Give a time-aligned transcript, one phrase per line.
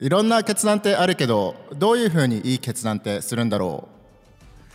[0.00, 3.88] いろんな決断ってあるけどどういうふうにいい決断ってするんだろ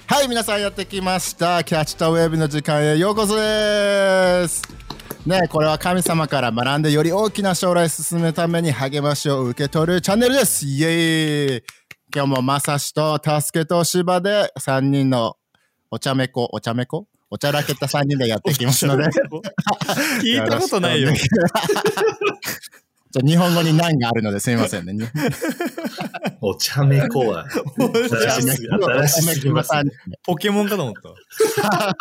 [0.07, 0.13] う？
[0.13, 1.61] はい皆さんやってきました。
[1.65, 4.63] キャッチタウェブの時間へようこそです。
[5.25, 10.65] ねこれは神様から学んでより大きな将来進むために励ましを受け取るチャンネルです。
[10.65, 11.63] イエーイ。
[12.15, 15.35] 今日もまさしと助けと芝で3人の
[15.91, 17.05] お茶目子お茶目子？
[17.29, 19.03] おちゃらけた3人でやっていきますので。
[20.23, 21.11] 聞いたことないよ。
[23.11, 25.11] じゃ日本語に難があるのですみませんね。
[26.41, 27.47] お茶目子は。
[27.79, 29.91] 新しすぎます、ね。
[30.23, 31.95] ポケモンかと思った。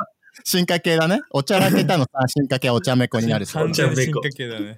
[0.44, 1.20] 進化系だね。
[1.30, 3.52] おちゃらけたのさ、進化系お茶目子になるし。
[3.52, 4.76] 完全に進化系だね。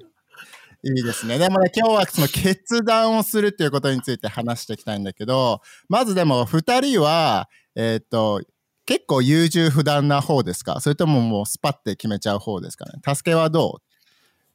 [0.83, 1.39] いいですね。
[1.39, 8.41] でもね、今日はその決断をするっていうことについて話していきたいんだけど、まずでも二人は、えっ、と、
[8.87, 10.81] 結構優柔不断な方ですか？
[10.81, 12.93] それとももうスパッて決めちゃう方ですかね？
[13.15, 13.90] 助けはどう？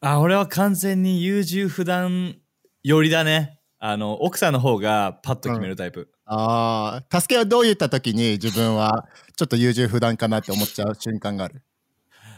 [0.08, 2.36] あ、俺は完全に優柔不断
[2.84, 3.59] 寄りだね。
[3.80, 6.02] あの、奥さんの方がパッと決めるタイプ。
[6.02, 11.63] うん、ああ、助けはどう言った時に自分はちょっと優柔不断かなって思っちゃう瞬間がある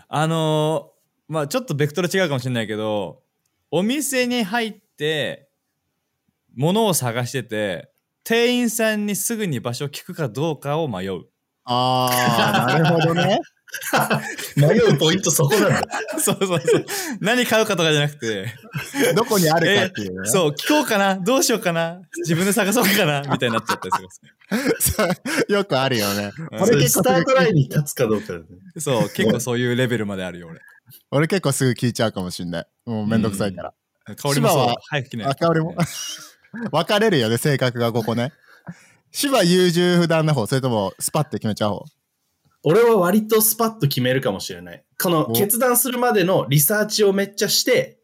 [0.07, 3.21] あのー、まあちょっとベクトル違うかもしれないけど、
[3.69, 5.49] お店に入って、
[6.55, 7.91] 物を探してて、
[8.23, 11.25] 店員さんにすぐに場所を聞くかどうかを迷う。
[11.65, 13.41] ああ、なるほどね。
[14.57, 15.83] 迷うポイントそこなんだ。
[16.19, 16.85] そうそうそう。
[17.19, 18.53] 何買うかとかじゃなくて。
[19.15, 21.15] どこにあるかっていう、ね、そう、聞こうかな？
[21.15, 22.01] どうしようかな？
[22.19, 23.21] 自分で探そうかな？
[23.21, 24.07] みたいになっちゃったり
[24.79, 24.97] す
[25.47, 25.53] る。
[25.53, 26.31] よくあるよね。
[26.57, 28.45] これスタートラインに立つかどうかだね。
[28.77, 30.59] そう、結構そういうレベルまであるよ、俺。
[31.11, 32.67] 俺結構すぐ聞いちゃうかもしんない。
[32.85, 33.73] もうめんどくさいから。
[34.15, 34.75] 香りもそう。
[34.87, 35.35] 早く来ない。
[35.35, 35.75] 香りも。
[36.71, 38.31] 分かれるよね、性格がここね。
[39.11, 41.85] 芝優柔不断な方、それともスパッて決めちゃう方？
[42.63, 44.83] 俺は割とスパッと決めるかもしれない。
[45.01, 47.99] この決断するまでのリサーチをめっちゃして、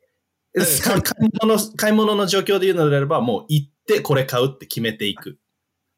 [0.56, 5.38] 買い物の買い物の状況で言うのであれば、もう行ってこれ買うって決めていく。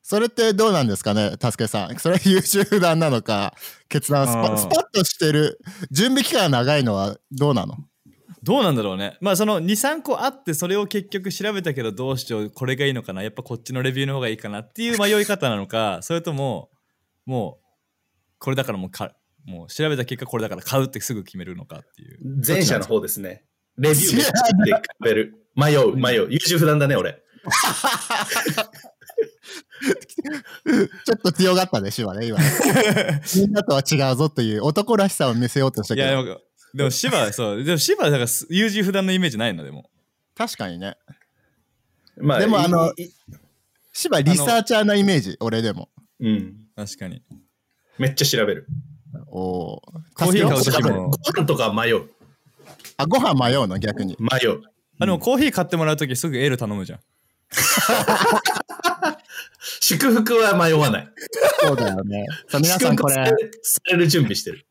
[0.01, 1.99] それってどうなんですかね、たすけさん。
[1.99, 3.53] それは優柔不断なのか、
[3.89, 5.59] 決断スパスパッとしてる、
[5.91, 7.75] 準備期間が長いのはどうなの？
[8.43, 9.17] どうなんだろうね。
[9.21, 16.69] まあその2、3個あってそれを結局調べたけどどうしよう、これがいいのかな、やっぱこっちのレビューの方がいいかなっていう迷い方なのか、それとも、
[17.25, 17.64] もう、
[18.39, 19.15] これだからもうか、
[19.45, 22.19] もう調べた結果これだから買うってすぐ決めるのかっていう。
[22.45, 23.45] 前者の方ですね。
[23.77, 24.33] レビューめっちゃっ
[24.65, 25.47] て比べる。
[25.55, 26.27] 迷う、迷う。
[26.29, 27.21] 優柔不断だね、俺。
[31.05, 33.21] ちょっと強がったでしょ、ね、今ね。
[33.35, 36.07] みんなとは違うぞという男らしさを見せようとしたけど。
[36.07, 36.41] いや、でも、
[36.73, 39.89] でも芝はそう、でも芝はだから優柔不断のイメージないのでも。
[40.35, 40.97] 確かにね。
[42.17, 42.93] まあ、でもあの、
[43.93, 45.89] 芝リサーチャーなイメージ、俺でも。
[46.19, 46.55] うん。
[46.75, 47.21] 確かに。
[47.97, 48.67] めっちゃ調べる。
[49.27, 49.81] おお。
[50.13, 51.09] コーヒー買う時も。
[51.09, 52.09] ご飯とか迷う。
[52.97, 53.77] あ、ご飯迷うの？
[53.79, 54.17] 逆に。
[54.19, 54.61] 迷う。
[54.99, 56.99] あ、でもコーヒー買ってもらうときすぐエール頼むじゃん。
[59.81, 61.07] 祝福は迷わない。
[61.61, 62.25] そうだよね。
[62.47, 63.13] さ皆さんこれ。
[63.13, 64.65] される準備してる。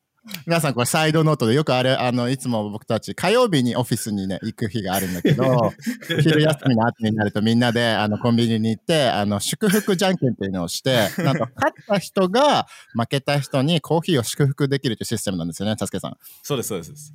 [0.47, 5.73] 皆さんこれサイドノートでよくあれ、あの、いつも僕たち火曜日にオフィスにね、行く日があるんだけど、
[6.21, 16.17] 昼休みの後になるとみんなで、あの、コンビニに行って、あの、祝福じゃんけんっていうのをして、 なんと、勝った人が負けた人にコーヒーを祝福できるというシステムなんですよね、たすけさん。
[16.43, 17.13] そうです、そうです。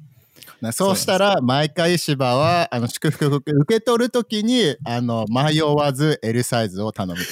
[0.62, 7.18] ね、そうしたら、毎回芝は、あの、祝福受け取るときに、あの、迷わず L サイズを頼む。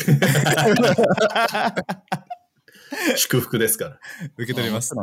[3.16, 4.00] 祝福ですから。
[4.38, 4.96] 受け取ります。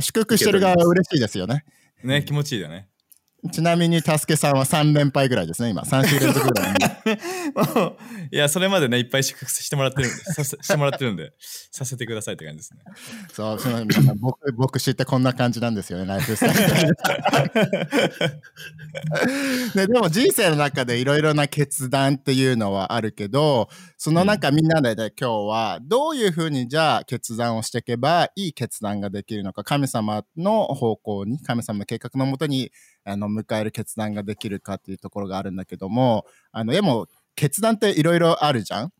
[0.00, 1.64] 祝福してる側は嬉しいですよね。
[2.02, 2.88] ね、気持ちいいだね。
[3.52, 5.82] ちなみに、たすけさんは3連敗ぐらいですね、今。
[5.82, 6.74] 3週連続ぐらい、
[8.30, 12.80] いや、それまでね、いっぱい祝福してもらってるんで、さ してもらってるんで、させてくださいって感じですね。
[13.32, 16.54] そう、その皆さん、僕、僕知ってこんな感じなんですよね、ライフスタイ
[16.86, 16.96] ル。
[19.80, 32.70] ね、でも人生の中でいろいろな決断っていうのはあるけど、その中みんなで、で今日はどういうふうにじゃあ決断をしていけばいい決断ができるのか、神様の方向に、神様の計画のもとに
[33.04, 38.92] あの迎える決断ができるかっていうところがあるんだけども、あの、でも決断っていろいろあるじゃん？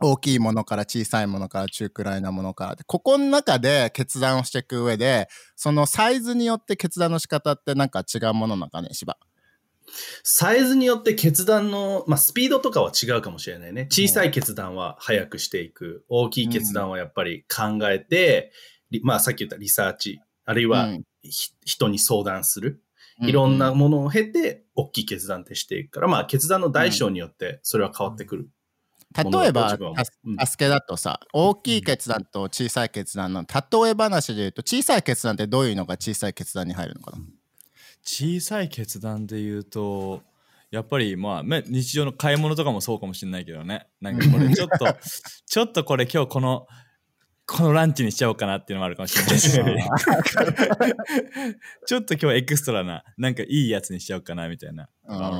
[0.00, 2.76] 大きいものから小さいものから中くらいなものから。
[2.86, 9.18] ここの中で決断をしていく上で、そのサイズによって決断の仕方ってなんか違うものなんかね、芝？
[10.22, 13.86] サイズによって決断の、まあ、スピードとかは違うかもしれないね。
[13.90, 16.04] 小さい決断は早くしていく。
[16.08, 18.52] 大きい決断はやっぱり考えて、
[19.02, 21.04] まあさっき言ったリサーチ、あるいは、うん
[21.64, 22.84] 人に相談する。
[23.20, 28.50] いろんなものを経て、大きい決断ってしていくから、まあ決断の大小によってそれは変わってくる。
[29.16, 30.36] 例えば、自分はたうん。
[30.36, 37.18] たすけだとさ、大きい決断と小さい決断の例え話で言うと、小さい決断ってどういうのが小さい決断に入るのかな？
[38.02, 40.22] 小さい決断で言うと、
[40.70, 43.86] やっぱりまあ、ね、日常の買い物とかもそうかもしれないけどね。
[44.00, 44.86] なんかこれちょっと
[45.46, 46.66] ちょっとこれ今日この
[47.46, 49.50] このランチにしちゃおうかなっていうのもあるかもしれないし
[51.86, 55.36] ちょっと今日エクストラななんかいいやつにしちゃおうかなみたいなある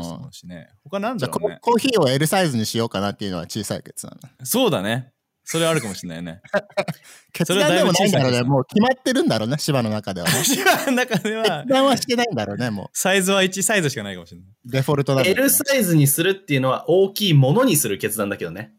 [0.85, 4.19] 他なんじゃあコだろうねコーヒーを L サイズにしようかなっていうのは小さい決断。
[4.45, 5.13] そうだね
[5.49, 6.43] それあるかもしれないね
[7.33, 8.43] 決断でもないんだろうね。
[8.43, 10.33] もう決まってるんだろうね、芝の中ではね。
[10.43, 14.49] 芝の中では決断はしてないんだろうね、もサイズは1サイズしかないかもしれない。
[14.49, 14.53] う。
[14.65, 18.73] デフォルトだね L サイズにするっていうのは大きいものにする決断だけどね。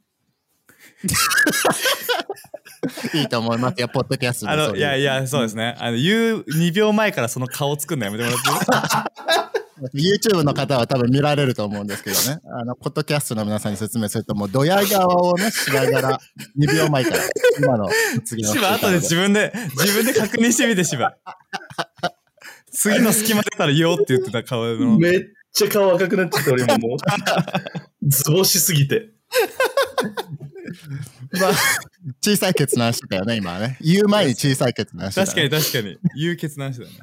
[3.13, 5.75] いいと思いますよ、ポッドキャストであの、いういやいや、そうですね。
[5.79, 8.49] あの、言う2秒前からその顔作るのやめてもらって
[9.99, 10.13] いい？
[10.19, 12.39] YouTube の方は多分見られると思うんですけどね。
[12.59, 16.19] あの、ポッドキャストの皆さんに説明すると、もうドヤ顔をね、しながら、
[16.59, 17.23] 2秒前から、
[17.59, 17.87] 今の
[18.25, 18.51] 次の。
[18.53, 21.15] 芝、後で自分で、自分で確認してみて、芝。
[22.71, 24.97] 次の隙間出たら言おうって言ってた顔の。
[24.97, 25.21] めっ
[25.53, 28.09] ちゃ顔赤くなっちゃって、俺ももう。
[28.09, 29.09] 図星すぎて。
[31.39, 31.51] まあ、
[32.21, 33.77] 小さい決断してたよね、今はね。
[33.81, 35.97] 言う前に小さい決断してた、確かに確かに。
[36.17, 36.97] 言う決断してたね。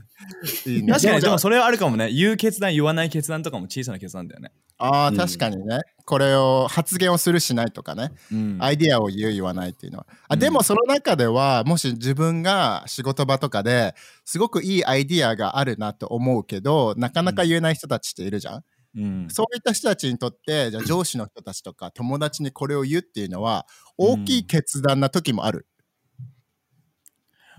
[0.66, 0.72] に。
[0.76, 2.10] いいね確かに、でもそれはあるかもね。
[2.10, 4.52] 言う決断、言わない決断とかも小さな決断だよね。
[4.78, 5.80] ああー、うん確かにね。
[6.04, 8.10] これを発言をするしないとかね。
[8.32, 8.58] うん。
[8.60, 10.06] アイディアを言う言わないっていうのは。
[10.28, 13.94] あうんでもその中では、もし自分が仕事場とかで
[14.24, 18.64] すごくいいアイディアがあるなと思うけど、なかなか言えない人たちっているじゃん。
[18.96, 19.26] うん。
[19.30, 23.66] そういった人たちにとって、じゃあ 上司の人たちとか友達にこれを言うっていうのは、
[23.98, 25.66] 大きい決断な時もある。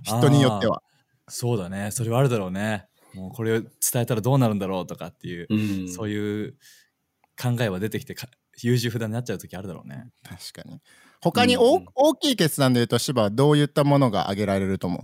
[0.03, 0.81] 人によっては。
[1.27, 1.91] そうだね。
[1.91, 2.87] それはあるだろうね。
[3.13, 5.55] もうこれを伝えたらどうなるんだろうとかっていう、う
[5.85, 6.57] んそういう
[7.41, 8.27] 考えは出てきてか、
[8.61, 10.05] 優柔不断になっちゃう時あるだろうね。
[10.23, 10.79] 確かに。
[11.21, 15.01] 他に大,、うん大きい決断で言うと、芝はどういったものが挙げられると思う？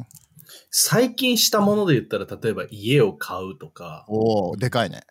[0.69, 5.01] 最近したもので言ったら、例えば家を買うとか、おおでかいね。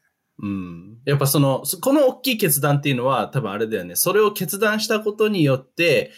[0.43, 0.99] うん。
[1.05, 3.95] やっぱその、そこの大きい決断っていうのは多分あれだよね。
[3.95, 6.13] それを決断したことによって、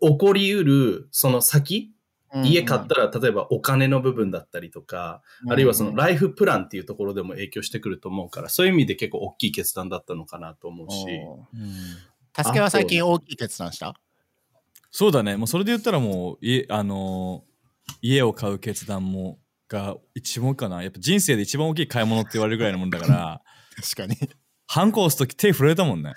[0.00, 1.92] 起こりうる、その先、
[2.44, 11.06] 家買ったら、例えばお金の部分だったりとか、あるいはそのライフプランっていうところでも影響してくると思うから、そういう意味で結構大きい決断だったのかなと思うし。
[11.26, 13.94] おー助けは最近大きい決断した？
[14.90, 15.36] そうだね。
[15.36, 17.56] もうそれで言ったらもう、家、あのー
[18.02, 19.38] 家を買う決断も、
[19.68, 20.82] が一番かな。
[20.82, 23.42] やっぱ人生で一番大きい買い物って言われるぐらいのもんだから、
[23.82, 24.16] 確かに。
[24.68, 26.12] ハンコ押すとき手震えたもんね。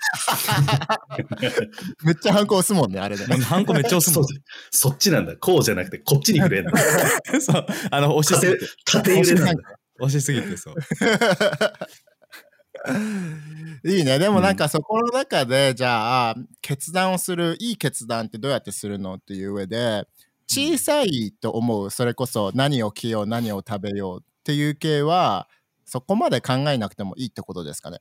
[2.04, 3.24] めっちゃ反抗押すもんね、あれで。
[3.24, 4.28] ハンコめっちゃ押すもん。
[4.70, 5.36] そっちなんだ。
[5.36, 6.72] こうじゃなくて、こっちに触れんだ。
[7.40, 7.66] そう。
[7.90, 8.66] あの、押しすぎて。
[8.84, 9.62] 縦揺れなんだ。
[10.00, 10.74] 押しすぎて、そう。
[13.88, 14.18] いいね。
[14.18, 20.06] でもなんかそこの中で、じゃあ、決断をする、いい決断ってどうやってするのっていう上で、
[20.48, 25.48] 小さいと思う、それこそ何を着よう、何を食べようっていう系は、
[25.90, 27.98] そこまで考えなくてもいいってことですかね。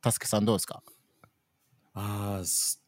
[0.00, 0.80] たすけさんどうですか？
[1.92, 2.78] ああ、そ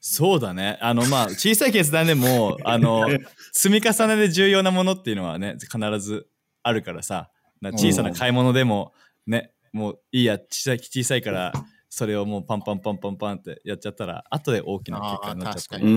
[0.00, 0.78] そうだね。
[0.80, 3.06] あの、まあ、小さい決断でも、 あの、
[3.52, 6.30] 積み重ねで重要なものっていうのはね、必ず
[6.62, 7.30] あるからさ、
[7.60, 8.94] な小さな買い物でも、
[9.26, 11.52] ね、もういいや、小さい、小さいから、
[11.90, 15.88] それをもうパンパンパンパンパンってやっちゃったら、後で大きな結果になっちゃったりう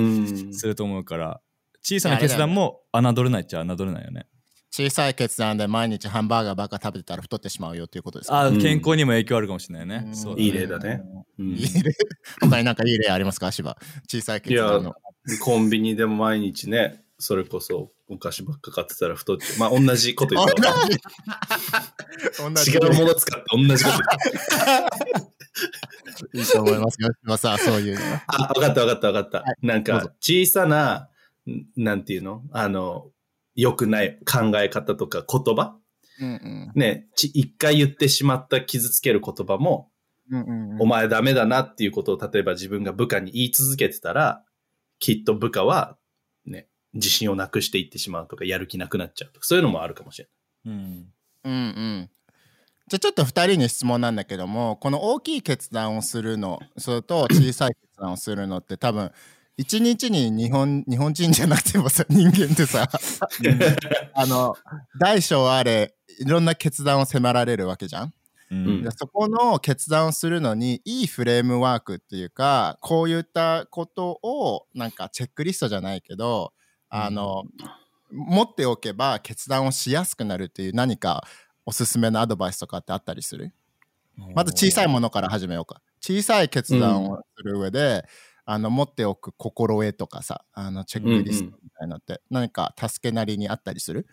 [0.50, 0.54] ん。
[0.54, 1.40] すると思うから、
[1.82, 4.28] 小さな決断も侮れないっちゃ侮れないよね。
[4.72, 8.38] 小さい決断で毎日ハンバーガーばっか食べてたら太ってしまうよっていうことですか？
[8.38, 10.04] ああ、うん健康にも影響あるかもしれないね。
[10.08, 11.02] うんそうだいい例だね。
[11.38, 11.94] うんいい例
[12.40, 13.52] 他になんかいい例ありますか？
[13.52, 13.76] 芝
[14.08, 14.96] 小さい決断の。
[15.44, 19.60] コンビニでも毎日ね、それこそお菓子ばっか買ってたら太っちゃう。
[19.60, 20.88] まあ同じこと言同ったわ。
[20.90, 20.98] じ
[22.42, 24.90] 同じ違うもの使って同じこと言っ
[26.32, 26.38] た。
[26.38, 27.10] いいと思いますよ。
[27.24, 28.02] 芝さん、そういうの。
[28.28, 29.44] あ、わかったわかったわかった。
[29.62, 31.10] なんどうぞか小さな、
[31.48, 32.44] んなんていうの？
[32.52, 33.10] あの、
[33.56, 35.78] 良くない考え方とか言葉？
[36.20, 39.90] うんうんね、ち一回言ってしまった傷つける言葉も、
[40.30, 44.44] うんうんうんお前ダメだなっていうことを例えば自分が部下に言い続けてたら、
[45.00, 45.98] きっと部下は
[46.46, 50.28] ね、自信をなくしていってしまうとか、やる気なくなっちゃうとか、そういうのもあるかもしれ
[50.66, 50.76] ない。
[50.76, 51.06] うん。
[51.44, 52.10] うんうん。
[52.88, 59.12] じゃあちょっと2人に質問なんだけどもこの大きい決断をするのそれと小さい決断をするのって多分
[59.62, 62.90] 一日に日本日本人じゃなくてもさ人間ってさ
[64.16, 64.56] あの
[65.00, 68.14] 大小あれいろんな決断を迫られるわけじゃん。
[68.50, 68.82] うん。
[68.82, 76.54] でそこの決断をするのにいいフレームワークっていうかこういったことをなんかチェックリストじゃないけど
[76.90, 77.44] あの、
[78.12, 81.24] 持っておけば決断をしやすくなるっていう何か
[81.68, 83.54] おすすめのアドバイスとかってあったりする？
[84.36, 85.82] まず小さいものから始めようか。
[86.02, 88.04] 小さい決断をする上で、
[88.46, 94.08] あの持っておく心得とかさあのチェックリストみたいなのって何か助けなりにあったりする？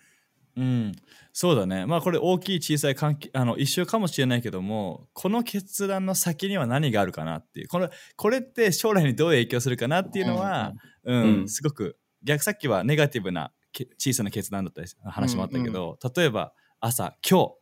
[0.56, 0.92] うん、
[1.32, 1.86] そうだね。
[1.86, 7.68] まあこれ大きい小さい関係あの一緒かもしれないけどもこの決断の先には何があるかなっていう。
[7.68, 10.72] これこれって将来にどう影響するかなっていうのは、
[11.04, 17.54] うんうんすごく逆さっきはネガティブなけ小さな決断だったり話もあったけど、例えば朝今日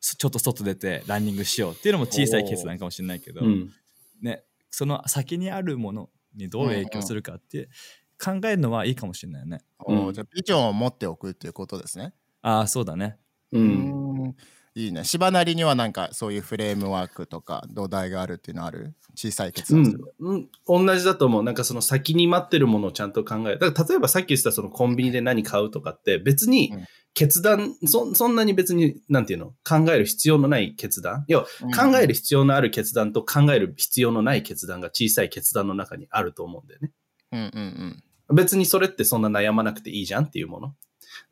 [0.00, 3.70] そちょっと外出てランニングしようっていうのも小さい決断かもしれないけど、うん。
[4.22, 7.68] ね、その先にあるものにどう影響するかって
[8.22, 9.60] 考えるのはいいかもしれないよね。
[9.86, 12.12] うんおじゃあビジョンを持っておくっていうことですね。
[12.42, 13.16] ああそうだね。
[13.52, 13.58] う。
[13.58, 14.36] うんん
[14.74, 15.02] いいね。
[15.04, 18.94] 芝なりにはなんかそういうフレームワークとか土台があるっていうのある？
[19.16, 20.14] 小さい決う断する。
[20.20, 21.42] ん、うん、同じだと思う。
[21.42, 23.58] なんかその先に待ってるものをちゃんと考える。
[23.58, 26.84] だから例えばさっき言ってたそのコンビニで何買うとかって別にうん
[27.18, 29.46] 決断、そそんなに別に、なんていうの？
[29.68, 31.24] 考える必要のない決断？
[31.26, 36.92] 要はうん考える必要のある決断と考える必要のない決断が小さい決断の中にあると思うんだよね。
[37.32, 40.74] うんうん別にそれってそんな悩まなくていいじゃんっていうもの。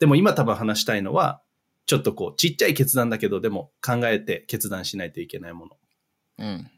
[0.00, 1.40] でも今多分話したいのは、
[1.84, 5.76] ちょっとこうちっちゃい決断だけどでも考えて決断しないといけないもの。
[6.38, 6.70] うん。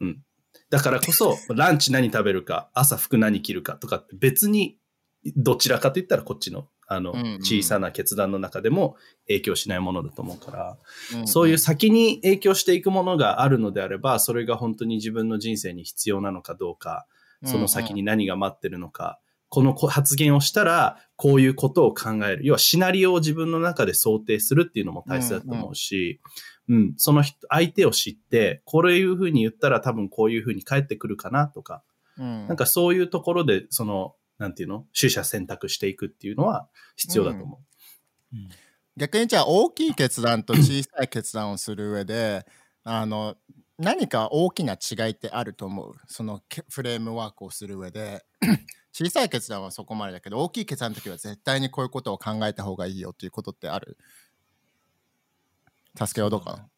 [0.00, 0.22] うん。
[0.68, 4.78] だからこそ、 ランチ何食べるか、朝服何着るかとかって別に、
[5.36, 8.96] どちらかといったらこっちの、あのうんうん、小さな決断の中でも
[9.28, 10.76] 影響しないものだと思うか
[11.12, 17.06] ら、んそういう先に影響していくものがあるのであれば、それが本当に自分の人生に必要なのかどうか、
[17.44, 22.40] その先に何が待ってるのか、このこ発言をしたら、こういうことを考える。
[22.42, 26.20] 要はシナリオを自分の中で想定するっていうのも大切だと思うし、
[26.68, 31.84] うん、その人、相手を知って、こういうふうに言ったら多分こういうふうに返ってくるかなとか、
[32.18, 32.48] うん。
[32.48, 34.86] なんかそういうところで、その、なんていうの？
[34.98, 37.60] 取捨選択していくっていうのは必要だと思
[38.96, 42.46] 逆にじゃあ大きい決断と小さい決断をする上で
[42.82, 43.36] あの
[43.78, 45.92] 何か大きな違いってあると思う？
[46.06, 48.24] そのけフレームワークをする上で。
[48.92, 53.96] 小さい決断はそこまでだけど大きい決断の時は絶対にこういうことを考えた方がいいよっていうことってある？
[55.96, 56.68] 助けはどうかな？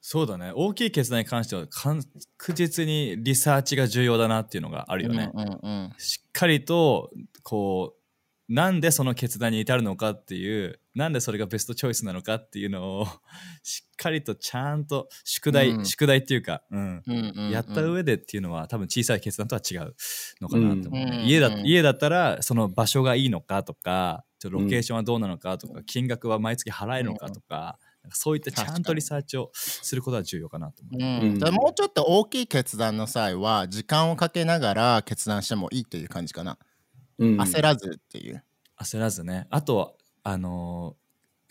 [0.00, 0.52] そうだね。
[0.54, 5.92] 大きい決断に関しては確実にリサーチが重要だなっていうのがあるよね、うんうんうん。
[5.98, 7.10] しっかりと
[7.42, 13.06] こうなんでその決断に至るのかっていうなんでそれがベストチョイスなのかっていうのを
[13.64, 15.84] しっかりとちゃんと宿題、うん。
[15.84, 17.02] 宿題っていうか、うん。
[17.06, 17.50] うんうんうん。
[17.50, 19.94] やった上でっていうのは多分小さい決断とは違う
[20.40, 21.66] のかなって思う、ねうん家だうん。
[21.66, 27.78] 家だったらその場所がいいのかとかちょっとロケーションはどうなのかとか、金額は毎月払えるのかとか
[28.12, 31.02] そういったちゃんとリサーチをすることは重要かなと思う。
[31.02, 31.30] うん。
[31.32, 31.38] うん。
[31.38, 36.58] じゃあもうちょっと大きい決断の際は時間をかけながら決断してもいいっていう感じかな、
[37.18, 37.26] う。
[37.26, 37.40] うん。
[37.40, 38.44] 焦らずっていう。
[38.80, 39.46] 焦らずね。
[39.50, 41.06] あとはあのー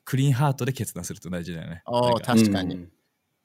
[0.05, 1.81] クリーンハートで決断すると大事だよね。
[1.87, 2.91] お確かに、うん。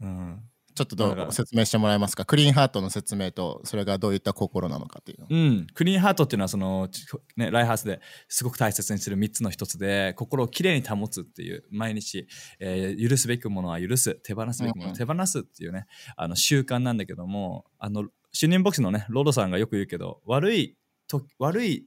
[0.02, 2.24] うんちょっとどう説明してもらえますか？
[2.24, 5.26] クリーンハートの説明とそれがどういった心なのかっていうの。
[5.28, 12.26] うん、クリーンハートっていうのはその、ちね、ライハースですごく大切にする3つの一つで心をきれいに保つっていう毎日、
[12.58, 14.14] えー許すべきものは許す。
[14.16, 15.86] 手放すべきものは手放すっていうね、
[16.16, 20.76] あの習慣なんだけどもあの主任牧師のねロードさんがよく言うけど悪い
[21.08, 21.86] と悪い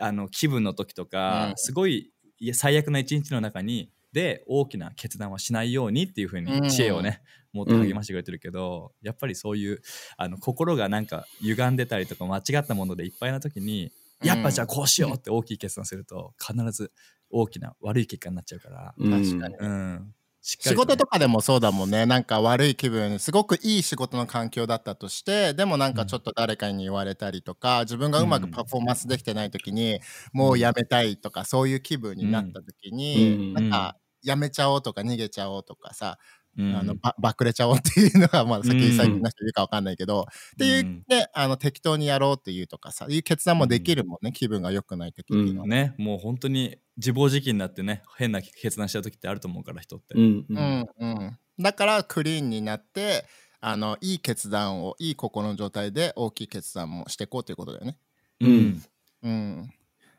[0.00, 1.52] あの気分の時とか、うん。
[1.56, 2.12] すごい
[2.52, 6.62] 最悪な一日の中にで大きな決断はしないようにっていうふううん。
[6.62, 7.20] に知恵をね、
[7.52, 9.82] 持って励ましてくれてるけど、やっぱりそういう
[10.16, 13.92] あの心がなんか歪んでたりとか間違ったものでいっぱいな時に、
[14.22, 16.92] やっぱじゃあこうしようって大きい決断すると必ず
[17.30, 19.10] 大きな悪い結果になっちゃうから、うん。
[19.10, 19.56] 確かに。
[19.58, 22.06] うん、しっか仕事とかでもそうだもんね。
[22.06, 30.00] なんか悪い気分すごくいい仕事の環境だったとしてでもなんかちょっと誰かに言われたりとか自分がうまくパフォーマンスできてない時に、
[30.32, 33.54] もうやめたいとかそういう気分になった時に、うん。
[33.54, 36.18] なんかやめちゃおうとか逃げちゃおうとかさ、
[36.56, 36.76] うん。
[36.76, 45.66] あのばばくれちゃおうっていうのがまあ先うん最近の人いるかわかんないけど、っていううんねあの適当にやろうっていうとかさいう決断もできるもんね、気分が良くない時っていうのは。
[45.66, 50.56] ねもう本当に自暴自棄になってね変な決断しちゃう時ってあると思うから人って、うんうん。
[50.56, 53.24] うんうん、だからクリーンになって
[53.60, 57.98] あのいい決断をいい心の状態で大きい決断もしていこうということだよね。
[58.40, 58.82] うん。
[59.22, 59.70] うん、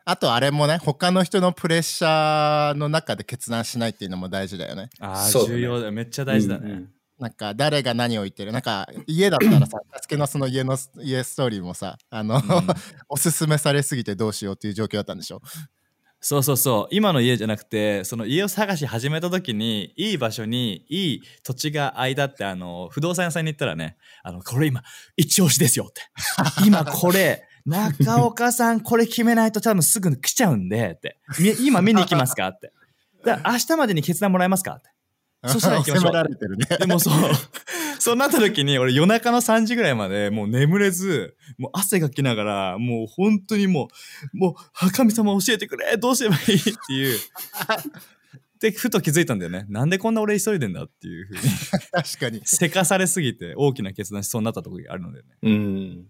[0.05, 4.89] あとあれもね他の人のプレッシャーの中で決断しないっていうのも大事だよね。
[5.00, 5.45] ああ、ね。
[5.47, 5.91] 重要だよ。
[5.91, 8.51] めっちゃ大事だね、うんなんか誰が何を言ってる。
[8.51, 12.41] なんか家だったらさ助けのその家の家ストーリーもさあの、うん。
[13.07, 15.41] おすすめされすぎてどうしようっていう状況だったんでしょ？
[16.19, 16.88] そうそうそう。
[16.91, 24.83] 今の家じゃなくてその家を探し始めた時にいい場所にいい土地が間ってあの不動産屋さんに行ったらねあのこれ今
[25.15, 26.01] 一押しですよって。
[26.67, 32.72] 今これ中岡さんこれ決めないと多分すぐ来ちゃうんでってみ今見に行きますかって
[33.24, 34.89] だ明日までに決断もらえますかって
[35.48, 36.65] そしたら行きましょう責められてるね。
[36.79, 37.13] でもそう、
[38.00, 43.89] そうなった時に俺夜中の3時ぐらいまでもう眠れず、もう汗がきながら、もう本当にも
[44.34, 47.19] う、もう、あ神様教えてくれどうすればいいっていう。
[48.60, 49.65] で、ふと気づいたんだよね。
[49.69, 51.39] なんでこんな俺急いでんだっていうふうに、
[51.91, 52.41] 確かに。
[52.45, 55.25] せかされすぎて大きな決断しそうになった時があるのでね。
[55.43, 56.05] うん。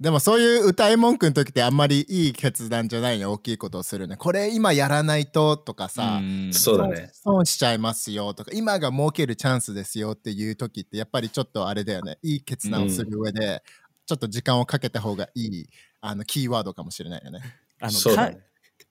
[0.00, 7.10] でもそういう歌い文句の時ってあんまりいい決断じゃないね大きいことをするねこれ今やらないととかさ、うんそうだね。
[7.12, 13.62] 損損しちゃいますよとか今が儲けるチャンスですよっていう時ってやっぱりちょっとあれだよねいい決断をする上で、
[14.06, 15.68] ちょっと時間をかけた方がいい
[16.00, 17.40] あのキーワードかもしれないよね。
[17.80, 18.36] あの、そうだね。
[18.36, 18.40] か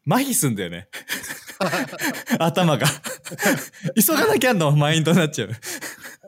[0.07, 0.87] 麻痺すんだよね。
[2.39, 2.87] 頭が。
[3.99, 5.51] 急がなきゃのマインドになっちゃう。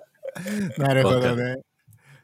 [0.77, 1.57] なるほどね。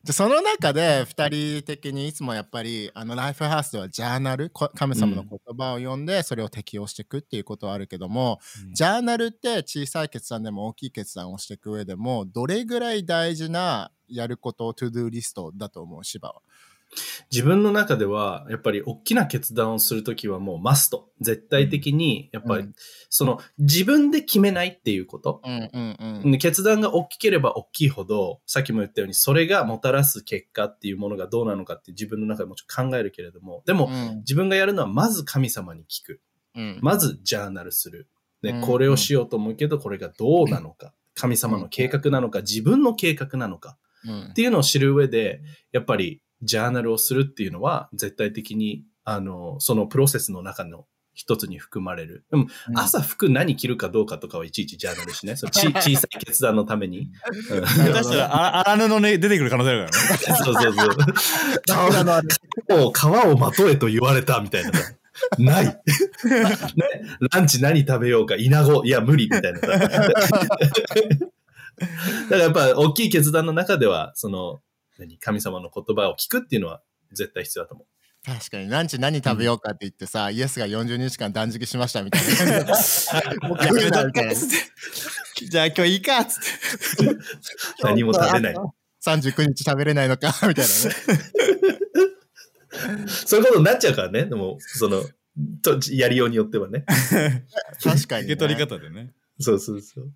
[0.07, 8.39] じゃあその中で2人的にいつもやっぱりあのライフハウスではジャーナルこ神様の言葉を読んでそれを適用していくっていうことはあるけども、
[8.71, 16.41] ジャーナルって小さい決断でも大きい決断をしていく上でもどれぐらい大事なやること ToDo リストだと思う芝は？
[17.31, 21.09] 自分の中では、やっぱり大きな決断をするときはもうマスト。
[21.19, 22.73] 絶対的に、やっぱり、うん
[23.09, 25.41] その自分で決めないっていうこと。
[25.45, 26.37] うんうんうん。
[26.39, 36.21] 決断が大きければ大きいほど、さっきも言ったように、それがもたらす結果っていうものがどうなのかって自分の中でもちろん考えるけれども、でも、うん自分がやるのはまず神様に聞く。
[36.55, 38.09] うんまずジャーナルする。
[38.41, 40.93] で、うんこれをしようと思うけど、これがどうなのか。
[41.15, 43.77] 神様の計画なのか、自分の計画なのか。
[44.05, 45.41] うんっていうのを知る上で、
[45.71, 52.25] やっぱりジャーナルをするっていうのは絶対的に、あの、そのプロセスの中の一つに含まれる。
[52.29, 55.35] でも、朝服何着るかどうかとかはいちいちジャーナルしね。
[55.35, 57.09] そのち小さい決断のために。
[57.49, 60.43] うん下手したらあ荒布ね出てくる可能性あるからね。
[60.43, 60.85] そうそうそ
[62.89, 62.91] う。
[62.93, 64.93] 皮をまとえと言われたみたいなさ。
[65.39, 65.81] ない、ね？
[67.31, 69.67] ランチ何食べようか、イナゴ、いや、無理みたいなさ。
[69.77, 69.99] だか
[72.29, 74.61] らやっぱ、大きい決断の中では、その、
[74.99, 77.87] 何、神様の言葉を聞くっていうのは絶対必要だと思う。
[78.25, 82.65] 確かにランチ何食べようかって言ってさ、イエスが40日間断食しましたみたいな。
[83.47, 84.33] もう食うなみたいな。
[84.35, 86.35] じゃあ今日いいかっつ
[87.03, 87.15] って。
[87.83, 88.55] 何も食べない。
[89.05, 90.95] 39日食べれないのかみたいなね。
[93.07, 94.25] そういうことになっちゃうからね。
[94.25, 95.03] でも、その、
[95.61, 96.85] とやりようによってはね。
[97.81, 98.33] 確かに、ね。
[98.33, 99.13] 受け取り方でね。
[99.39, 100.11] そうそうそう。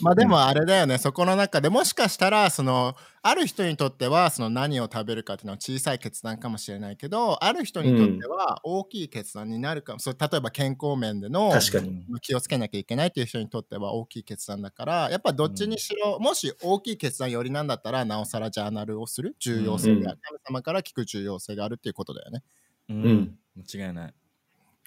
[0.00, 12.04] まあでもあれだよね、そこの中でもしかしたらそのある人にとってはその何を食べるかっていうのは小さい決断かもしれないけどある人にとっては大きい決断になるかも、それ例えば健康面での確かに。
[12.22, 22.42] 気をつけなきゃいけないっていう人にとっては大きい決断だからやっぱどっちにしろ、もし大きい決断よりなんだったらなおさらジャーナルをする重要性が、うん神様から聞く重要性があるっていうことだよね。
[22.88, 23.38] ううん。
[23.56, 24.14] 間違いない。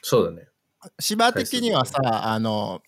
[0.01, 0.47] そうだね。
[0.99, 1.99] 芝的にはさ
[2.31, 2.81] あの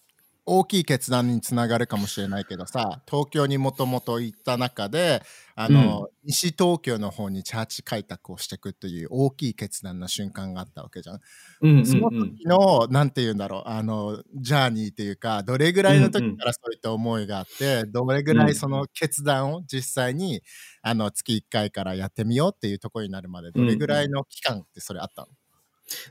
[0.48, 5.22] 大きい決断につながるかもしれないけどさ東京にもともと行った中で
[5.60, 11.20] あの、西東京の方にチャーチ開拓をしていくという大きい決断の瞬間があったわけじゃん。
[11.62, 12.36] うんうんそのうん。
[12.38, 20.44] 時のなんて言うんだろうあのジャーニーっていうかどれぐらいの時からそういった思いがあって、どれぐらいその決断を実際に
[20.84, 25.28] あの月1回からやってみようっていうところになるまでどれぐらいの期間ってそれあったの、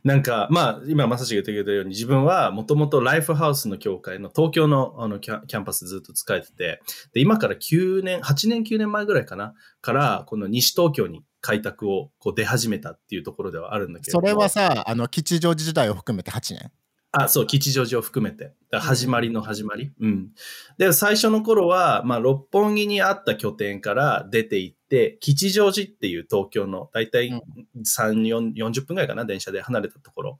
[0.05, 14.19] なんか、まあ、今、まさしが言ってくれたように、自分はもともとライフハウスの協会の東京のあのキャンパスずっと使えてて、で、今から9年、8年、9年前ぐらいかな、から、この西東京に開拓をこう出始めたっていうところではあるんだけど。
[14.19, 16.73] それはさあの吉祥寺時代を含めて8年？
[17.12, 18.53] あ、そう、吉祥寺を含めて。
[18.73, 19.92] 始まりの始まり。
[20.01, 20.33] うん。
[20.77, 27.42] で、最初の頃は、まあ、六本木にあった拠点から出て行って、吉祥寺っていう東京の、だいたいうん
[27.83, 30.38] 3、4 40分ぐらいかな、電車で離れたところ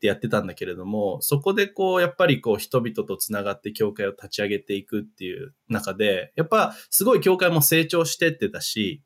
[0.00, 9.02] でやってたんだけれども、そこでこう、やっぱりこう、人々とつながって教会を立ち上げていくっていう中で、やっぱ、すごい教会も成長してってたし、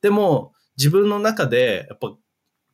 [0.00, 2.16] でも、自分の中で、やっぱ、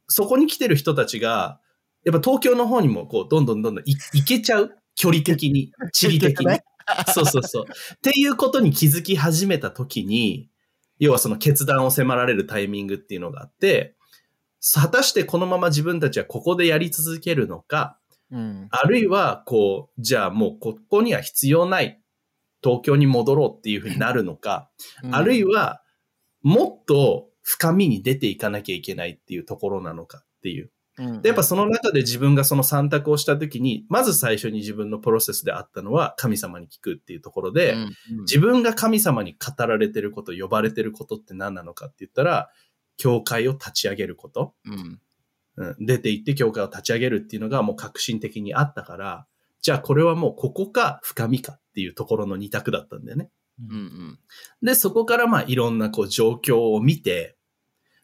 [0.07, 1.61] そこに来てる人たちが、
[2.09, 4.71] やっぱ東京の方にもこう、どんどんどんどんい行けちゃう？
[4.97, 6.47] 距離的に、地理的に？
[6.47, 6.65] ね
[7.13, 7.65] そうそうそう。
[7.65, 10.49] っていうことに気づき始めた時に、
[10.99, 13.95] 要はその決断を迫られるタイミングっていうのがあって、
[14.75, 17.99] 果たしてこのまま自分たちはここでやり続けるのか、
[18.31, 22.01] うんあるいは、こう、じゃあもうここには必要ない。
[22.63, 24.71] 東京に戻ろうっていうふうになるのか、
[25.13, 25.83] あるいは、
[26.43, 30.71] もっと深みに出ていかなきゃいけないっていうところなのかっていう。
[30.99, 37.77] うんで、やっぱその中で自分がその選択をしたときに、まず最初に自分のプロセスであったのは神様に聞くっていうところで、
[38.21, 42.51] 自分が神様に語られてること、呼ばれてることって何なのかって言ったら、
[42.97, 45.01] 教会を立ち上げること、うん。
[45.57, 49.27] うん、出て行って教会を立ち上げるっていうのがもう革新的にあったから、
[49.61, 53.31] じゃあこれはもうここか深みかっていうところの二択だったんだよね。
[53.69, 54.19] うんうん。
[54.63, 57.37] で、そこからまあいろんなこう状況を見て、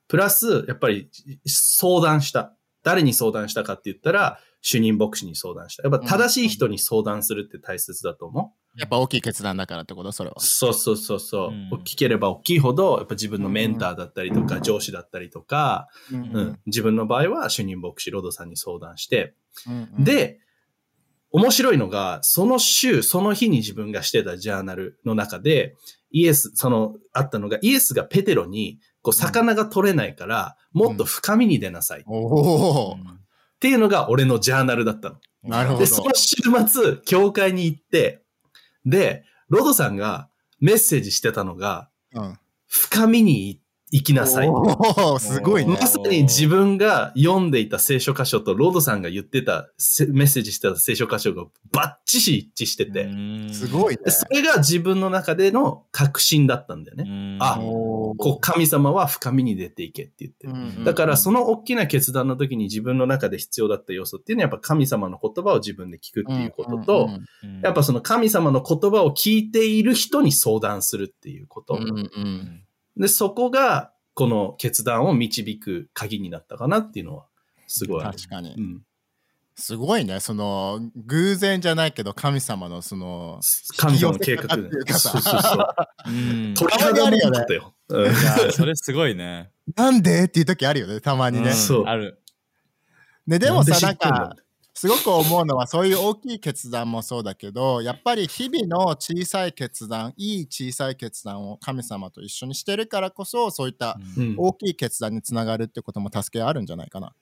[0.08, 1.08] プラスやっぱり
[1.46, 2.54] 相談した。
[2.84, 5.82] 誰に相談したかって言ったら、主任牧師に相談した。
[5.82, 8.78] やっぱ正しい人に相談するって大切だと思う。
[8.78, 10.36] やっぱ大きい決断だからってことそれは。
[10.38, 11.76] そうそうそうそう。
[11.76, 19.34] うきければ大きいほど、やっぱ自分のメンターだったりとか、上司だったりとか、うんうん自分の場合は主任牧師ロドさんに相談して、
[19.66, 20.40] うんうん、で、
[21.30, 25.74] 面白いのが、その週、その日に自分がしてたジャーナルの中で、
[26.10, 32.00] イエス、その、あったのが、イエスがペテロに、こう、魚が取れないから、もっと深みに出なさい。
[32.00, 32.04] っ
[33.60, 35.16] ていうのが俺のジャーナルだったの。
[35.42, 35.86] なるほどで、。
[35.86, 36.36] その週
[36.66, 38.22] 末、教会に行って、
[38.86, 43.58] で、ロドさんがメッセージしてたのが、うん、深みに行
[44.02, 44.48] きなさい。
[45.20, 45.86] すごいねま。
[45.86, 53.08] さに自分が読んでいた聖書箇所とロードさんが言ってたせメッセージしてた聖書箇所がバッチシ一致してて、
[53.52, 54.10] すごいねで。
[54.10, 57.38] それが自分の中での確信だったんだよね。
[57.40, 60.52] あこう神様は深みに出ていけって言ってる。
[60.52, 67.10] うんだからその大きな決断の時に自分の中で必要だった要素っていうのはやっぱ神様の言葉を自分で聞くっていうことと、
[67.62, 71.74] やっぱその神様の言葉を聞いている人に相談するっていうこと。
[71.74, 72.60] うんうん
[72.96, 77.26] で、そこがこの決断を導く鍵になったかなっていうのは
[77.66, 78.04] すごい。
[78.04, 78.60] 確かにう。
[78.60, 78.82] ん。
[79.56, 80.18] すごいね。
[80.18, 83.40] その、偶然じゃないけど、神様のその、
[83.76, 84.48] 神様の計画
[84.98, 86.10] そうそうそう。
[86.10, 87.72] うん鳥肌もんだったよ。
[88.50, 89.50] それすごいね。
[89.76, 90.24] なんで？
[90.24, 91.50] っていう時あるよね、たまにね。
[91.50, 92.20] うんそうある。
[93.26, 94.36] ね、でもさ、なんか、
[94.76, 107.14] すごく思うのは、そういう大きい決断もそうだけど、やっぱり日々の小さい決断、いい小さい決断を神様と一緒にしてるからこそ、そういったうん大きい決断につながるってことも助けあるんじゃないかな。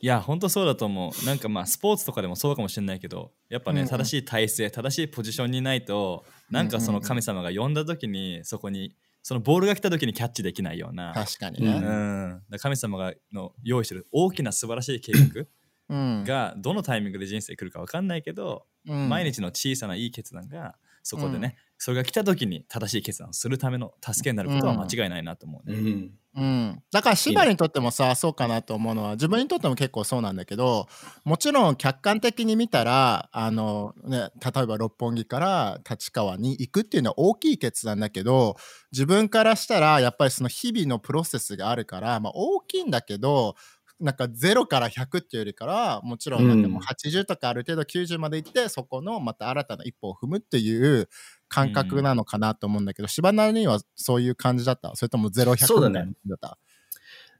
[0.00, 1.26] いや、本当そうだと思う。
[1.26, 11.12] なんかまあ、スポーツとかでもそうかもしれないけど、やっぱね、うんうん正しい体勢、正しいポジションにないと、なんかその神様が呼んだ時に、そこに、そのボールが来た時にキャッチできないような。
[11.14, 11.78] 確かにうね。
[11.78, 15.48] ん、だから神様がの用意してる大きな素晴らしい計画うん。
[15.88, 19.08] がどのタイミングで人生来るか分かんないけど、うん。
[19.08, 25.76] 毎日の小さないい決断がそこでね、それが来た時に正しい決断をするための助けになることは間違いないなと思うね。
[25.76, 26.10] うん。
[26.36, 30.88] うん、だから柴にとってもさそうかなと思うのは自分にとっても結構そうなんだけど
[31.24, 38.56] もちろん客観的に見たらあの、ね、例えば六本木から立川に行くっていうのは大きい決断だけど
[38.90, 43.54] 自分からしたらやっぱりその日々のプロセスがあるから、まあ、大きいんだけど
[44.00, 51.08] なんか0から100っていうよりからもちろんなんかもう80とかある程度90まで行ってそこのまた新たな一歩を踏むっていう
[51.48, 54.90] 感覚なのかなと思うんだけど、柴なりにはそういう感じだった？
[54.94, 56.58] それとも0100そうだねみたいな感じだった？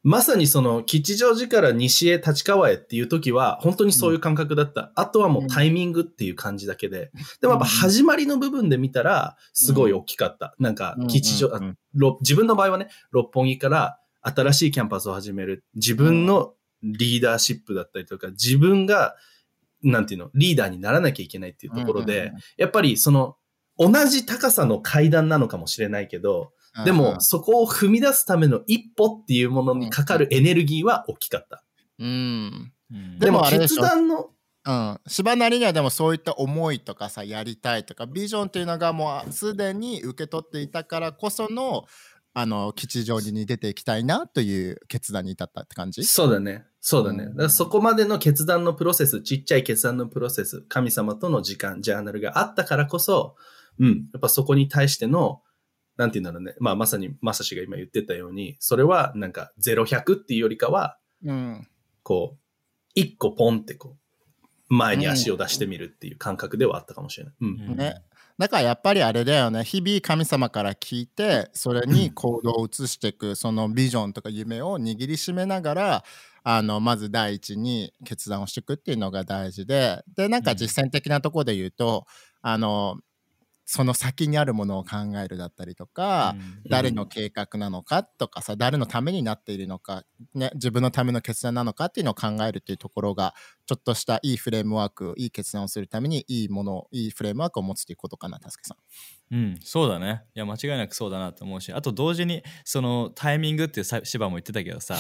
[0.07, 4.93] まさにその吉祥寺から西へ立川へっていう時は本当にそういう感覚だった。
[4.97, 7.11] あとはもうタイミングっていう感じだけで。
[7.41, 10.55] でもやっぱ始まりの部分で見たらすごい大きかった。
[10.59, 11.63] なんか吉祥、うんうん。
[11.63, 11.79] うん。
[11.95, 15.65] ろ自分の場合はね、六本木から新しいキャンパスを始める。
[15.75, 19.17] 自分のリーダーシップだったりとか、自分が、
[19.83, 23.37] なんていうの、リーダーにならなきゃいけないっていうところで、やっぱりその、
[23.79, 26.53] 同じ高さの階段なのかもしれないけど、
[26.85, 31.65] でも、そこを踏み出すための一歩っていうものにかかるエネルギーは大きかった。
[31.99, 32.73] うん。
[32.91, 33.19] うん。
[33.19, 34.31] ででも決断の、
[34.67, 41.85] うん、柴なりにはでもそういった思いとかさやりたいとかビジョンっていうのがもうすでに受け取っていたからこその
[42.37, 46.03] あの吉祥寺に出ていきたいなという決断に至ったって感じ？
[46.05, 46.67] そうだね。
[46.81, 47.25] そうだね。
[47.25, 53.37] うんだからそこまでの決断のプロセス、ちっちゃい決断のプロセス、神様との時間、ジャーナルがあったからこそ、
[53.79, 55.43] うん、やっぱそこに対しての、
[55.97, 56.57] なんていうんだろうね。
[56.59, 61.69] まあまさに、まさしが今言ってたように、それはなんか0100っていうよりかは、うん
[62.03, 62.39] こう、
[62.97, 67.35] 一個ポンってこう、前に足を出してみるっていう感覚ではあったかもしれない。
[67.41, 67.49] うん。
[67.71, 68.03] うんね
[68.39, 69.63] だからやっぱりあれだよね。
[69.63, 76.05] 日々神様から聞いてそれに行動を移していくそのビジョンとか夢を握りしめながら
[76.43, 80.03] あのまず第一に決断をしていくっていうのが大事で。
[80.17, 82.07] でなんか実践的なところで言うと、
[82.43, 82.99] あの
[83.67, 86.37] その先にあるものを考えるだったりとか、
[86.69, 93.35] 誰の計画なのかとかさ誰のためになっているのか、ね、自分のための決断なのかっていうのを考えるっていうところが
[93.67, 98.77] ちょっとしたいいフレームワークいい決断をするためにいいものいいフレームワークを持つということかなたすけさん。
[99.35, 100.23] うん、そうだね。
[100.35, 104.97] いや、間違いなくそうだなと思うし、あと同時に、そのタイミングっていうさ芝も言ってたけどさ、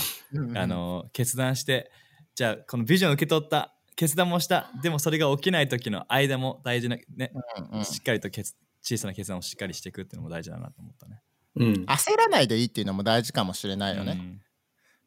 [0.54, 1.90] あの、決断して、
[2.34, 7.32] じゃあ、このビジョンを受け取った、決断もした、でもそれが起きない時の間も大事な、ね、
[7.72, 7.84] うんうん。
[7.84, 11.20] しっかりと決小さな決断をしっかりしていくっていうのも大事だなと思ったね。
[11.56, 11.72] うん。
[11.86, 14.40] 焦らないでいいっていうのも大事かもしれないよね、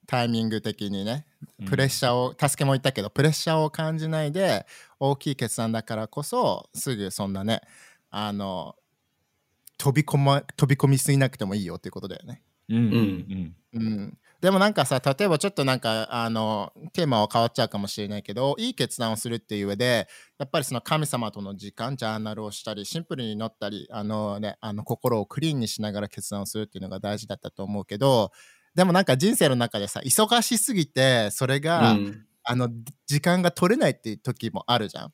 [0.07, 1.25] タイミング的にね。
[1.59, 1.65] うん。
[1.67, 4.65] プレッシャーを、助けも言ったけどプレッシャーを感じないで
[4.99, 7.61] 大きい決断だからこそすぐそんなね
[8.09, 8.75] あの
[9.77, 12.41] 飛び込ま飛び込みすぎなくてもいいよっていうことだよね。
[12.69, 12.77] うん。
[12.77, 13.55] うん。
[13.73, 13.79] うん。
[13.79, 28.31] うん、でもなんかさ、例えばちょっとなんか、あの、テーマは変わっちゃうかもしれないけど、いい決断をするっていう上で、やっぱりその神様との時間、ジャーナルをしたり、シンプルに乗ったり、あのね、あの心をクリーンにしながら決断をするっていうのが大事だったと思うけど、
[28.75, 32.23] でもなんか人生の中でさ、忙しすぎて、それが、うん。
[32.43, 32.69] あの、
[33.07, 35.13] 時間が取れないっていう時もあるじゃん。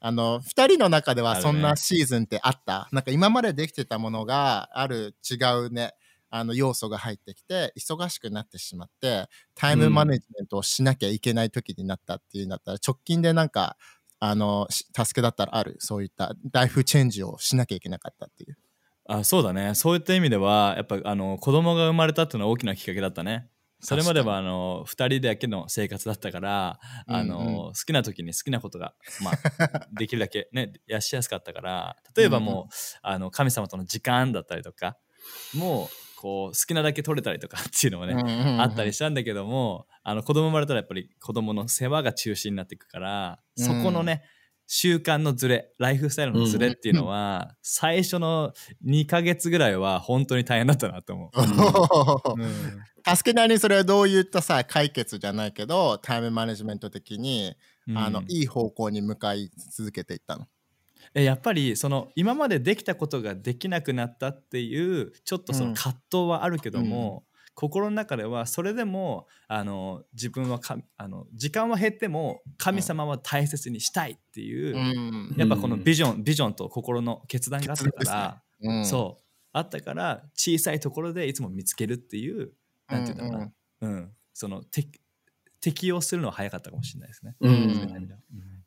[0.00, 5.14] あの、二人の中ではそんなシーズンってあった、なんか今までできてたものがある？
[5.30, 5.34] 違
[5.66, 5.92] うね、
[6.34, 13.76] あの要素が入ってきて、忙しくなってしまって、タイムマネジメントをしなきゃいけない時になったっていうんだったら、直近でなんか、
[14.18, 18.56] あの、し助けだったらある、そういったライフチェンジをしなきゃいけなかったっていう。
[19.04, 19.74] あそうだね。
[19.74, 23.48] そういった意味ではやっぱあの子供が生まれたっていうのは大きなきっかけだったね。
[23.80, 27.54] それまではあの2人だけの生活だったからあの、うんうん。
[27.54, 34.96] 好きな時に好きなことが、まあ、 できるだけねやしやすかったから例えばもう、あの神様との時間だったりとか
[35.52, 35.88] もう
[36.22, 44.22] こう好きなだけ取れたりとかっていうのもね、あったりしたんだけどもあの子供生まれたらやっぱり子供の世話が中心になっていくからそこのね、
[44.68, 48.52] 習慣のズレライフスタイルのズレっていうのは、最初の
[48.86, 52.40] 2ヶ月ぐらいは本当に大変だったなと思う。
[52.40, 52.52] うん
[53.04, 57.52] 助けなりにそれはどういったさ解決じゃないけどタイムマネジメント的に、
[57.96, 60.46] あのうんいい方向に向かい続けていったの？
[61.14, 75.34] えやっぱりその今までできたことができなくなったっていうちょっとその葛藤はあるけども、心の中ではそれでもあの自分はかあの時間は減っても神様は大切にしたいっていう、うん。
[75.36, 78.86] やっぱこのビジョンビジョンと心の決断があったから、うん。
[78.86, 79.22] そう。
[79.52, 82.52] あったから小さいところでいつも見つけるっていう
[82.88, 84.12] なんていうんだろうな、うん。
[84.32, 84.88] そのて
[85.62, 87.36] 適用するのは早かったかもしれないですね。
[87.40, 88.08] うん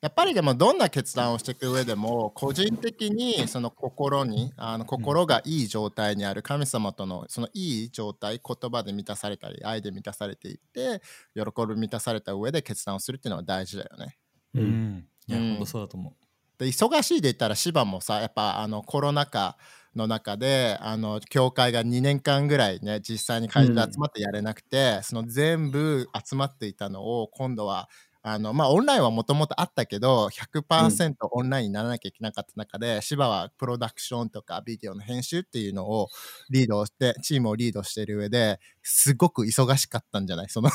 [0.02, 11.02] やっぱりでもどんな決断をしていく上でも個人的にその心にあの心がいい状態にある神様とのそのいい状態言葉で満たされたり愛で満たされていって
[11.34, 14.18] 喜び満たされた上で決断をするっていうのは大事だよね。
[14.54, 14.66] ううん
[14.98, 16.14] んいや、うん本当そうだと思う。
[16.60, 19.58] で忙しいで言ったら芝もさやっぱあのコロナ禍
[19.96, 27.90] の中であの教会が2年間ぐらいね実際に会場で集まってやれなくて、その全部集まっていたのを今度は
[28.28, 36.10] あのまあオンラインはもともとあったけど100%オンラインにならなきゃいけなかった中で、芝はプロダクションとかビデオの編集っていうのを
[36.50, 40.50] リードしてチームをリードしている上ですごく忙しかったんじゃない？
[40.50, 40.70] その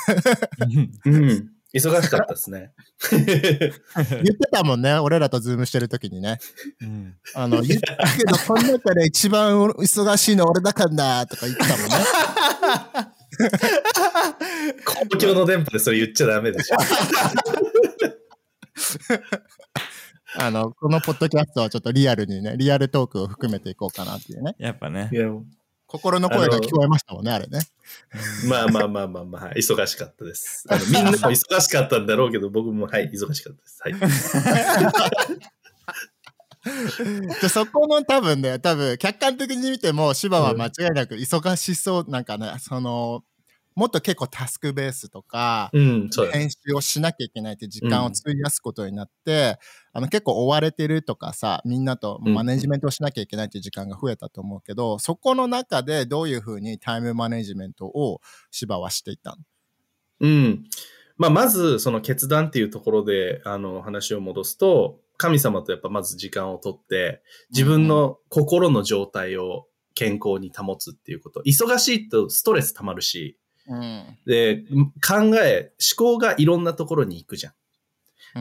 [1.05, 1.60] うん。
[1.73, 2.73] 忙しかったですね。
[3.11, 6.39] 言ってたもんね俺らとズームしてる時にね
[6.83, 11.97] うんあの、言ったけど、この中で一番忙しいの俺だからなとか言ってたもんね。
[14.85, 16.77] 公共の電波でそれ言っちゃダメでしょ。
[20.39, 24.55] あの、このポッドキャストはちょっとリアルにね、リアルトークを含めていこうかなっていうね。
[24.59, 25.17] やっぱねい。
[25.17, 25.29] や
[25.91, 27.59] 心の声が聞こえましたもんね、あれね。
[28.49, 30.65] まあまあまあまあまあ、はい忙しかったです。
[30.69, 33.83] あのみんなも忙しかったんだろうけど、僕もはい、忙しかったです。
[33.83, 33.95] はい。
[37.43, 43.25] で、そこの多分ね、多分客観的に見ても、芝は間違いなく忙しそう、なんかね、その、
[43.75, 46.11] もっと結構タスクベースとか、うん。
[46.33, 49.59] 編集をしなきゃいけないって時間を費やすことになって、
[49.93, 59.37] あの結構追われてるとかさみんなとマネジメントをしなきゃいけないっていう時間が増えたと思うけど、そこの中でどういうふうにタイムマネジメントを芝はしていたの？
[60.21, 60.65] うん。
[61.17, 71.43] まあ、まず、その決断っていうところで、あの、話を戻すと、神様とやっぱまず時間をとって、自分の心の状態を健康に保つっていうこと。
[71.43, 73.39] 忙しいとストレス溜まるし、
[73.71, 74.65] うんで、
[75.07, 77.53] 考え、思考がいろんなところに行くじゃん。
[77.53, 77.61] うん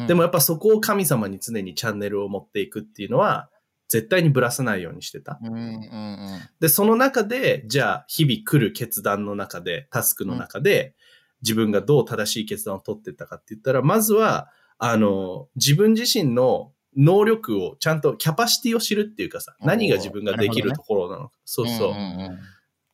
[0.08, 3.50] でもやっぱそこを神様に常にチャンネルを持っていくっていうのは、
[3.88, 5.40] 絶対にぶらさないようにしてた。
[5.42, 10.94] うんうんうんで、その中で、じゃあ、日々来る決断の中で、タスクの中で、
[11.42, 21.36] 自分がどう正しい決断を取ってったかって言ったら、まずは、あの、自分自身の能力をちゃんとキャパシティを知るっていうかさ、何が自分ができるところなのか。
[21.46, 21.92] そうそう。
[21.92, 22.40] んん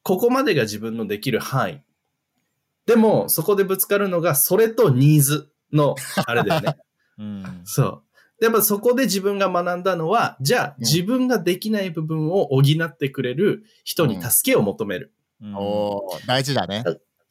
[0.03, 1.81] ここまでが自分のできる範囲。
[2.85, 5.95] でも、そこでぶつかるのが、それとニーズの、
[6.25, 6.77] あれだよね。
[7.17, 8.01] うんそう。
[8.39, 15.13] でやっぱそこで自分が学んだのは、じゃあうん自分ができない部分を補ってくれる人に助けを求める。
[15.41, 16.83] うんおー大事だね。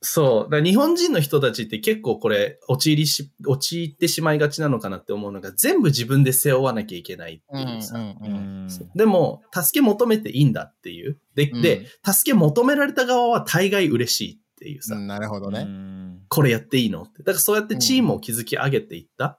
[0.05, 0.63] そう。
[0.63, 7.99] 日本人の人たちって結構これ、陥りし、陥ってしまいがちなのかなって思うのが、全部自分で背負わなきゃいけないっていうさ。
[7.99, 11.19] ううんんでも、助け求めていいんだっていう。
[11.35, 14.95] で、うんで、助け求められた側は大概嬉しいっていうさ。
[14.95, 15.61] うんなるほどね。
[15.61, 17.19] うんこれやっていいのって。
[17.19, 19.39] だからそうやってチームを築き上げていった。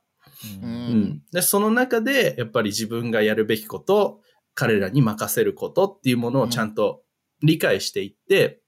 [0.61, 1.23] ううんうん。
[1.31, 4.21] で、その中で、やっぱり自分がやるべきこと、
[4.53, 7.01] 彼らに任せることっていうものをちゃんと
[7.41, 8.61] 理解していって、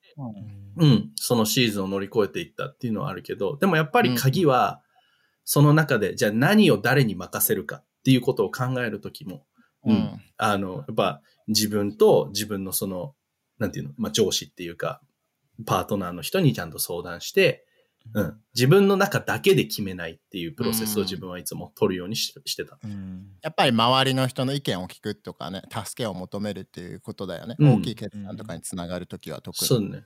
[0.77, 4.81] うん、そのシーズンを乗り越えていったっていうのはあるけど、でもやっぱり鍵は、
[5.45, 9.45] その中で、じゃあ何を誰に任せるかっていうことを考えるときも、
[9.85, 9.91] う。
[9.91, 13.13] うんんあの、やっぱ自分と自分のその、
[13.59, 15.01] なんていうの、まあ、上司っていうか、
[15.65, 17.65] パートナーの人にちゃんと相談して、
[18.13, 22.77] うん、自分の中だけで決めないっていうプロセスを自分はいつも取るようにししてた。
[22.83, 27.55] うんやっぱり周りの人の意見を聞くとかね、助けを求めるっていうことだよね。
[27.59, 29.67] うん大きい決断とかにつながるときは特に。
[29.67, 30.03] そうね。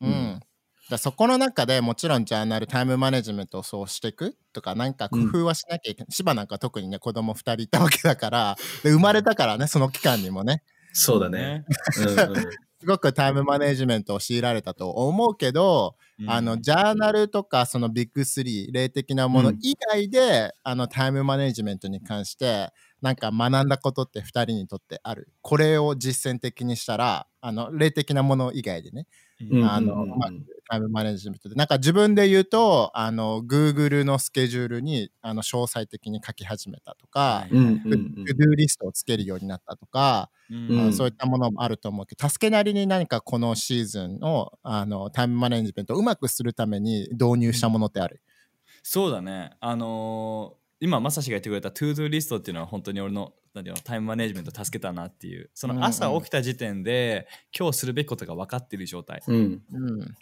[0.00, 0.34] うん。
[0.34, 0.46] だか
[0.90, 6.06] らそこの中でもちろんジャーナルタイムマネジメントをそうしていくとかなんか工夫はしなきゃいけない。
[6.10, 10.62] 芝なんか特にね子供2人いたわけだからで生まれたからねその期間にもね
[10.92, 11.64] そうだね。
[11.98, 12.44] うんうん
[12.84, 16.30] すごくタイムマネジメントを強いられたと思うけど、うん。
[16.30, 19.58] あのジャーナルとかそのビッグ3霊的なものうん。
[19.62, 22.70] 以外で、あのタイムマネジメントに関して
[23.00, 25.28] なんか学んだことって2人にとってある？
[25.40, 29.00] これを実践的にしたらあの霊的なもの以外でね。
[29.00, 29.23] うん
[29.68, 30.30] あのうんうんまあ
[30.66, 31.54] タイムマネジメントで。
[31.56, 40.68] なんか自分で言うとあの Google のスケジュールにあの詳細的に書き始めたとか、はいうんうん ToDo リストをつけるようになったとか、うん。
[40.86, 48.20] うんそういったものもあると思うけど助けなりに何かこのシーズンのあのタイムマネジメントをうまくするために導入したものってある？
[48.82, 49.52] そうだね。
[49.60, 55.48] あのー今、まさしが言ってくれた To Do リストっていうのは本当に俺のなんていうのタイムマネジメントを助けたなっていう。
[55.54, 57.26] その朝うんうん起きた時点で、
[57.58, 59.22] 今日するべきことが分かっている状態。
[59.26, 60.14] うんうん